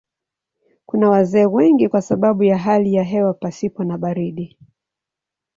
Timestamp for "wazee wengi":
1.09-1.89